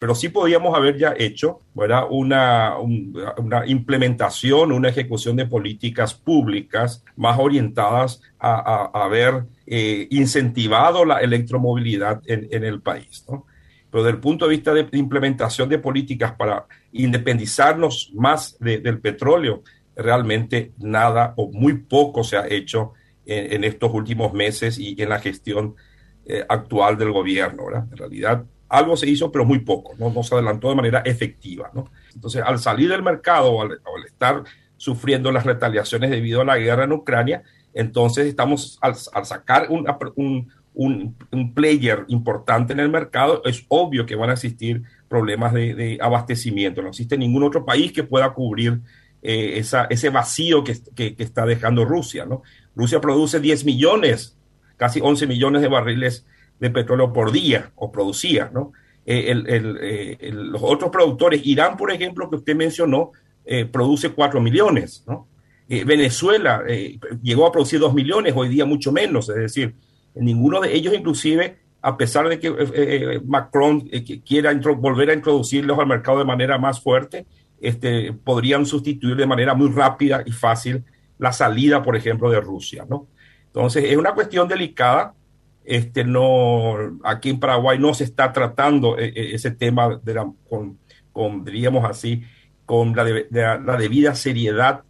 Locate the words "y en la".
24.78-25.18